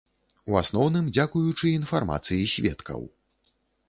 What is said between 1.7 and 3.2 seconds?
інфармацыі сведкаў.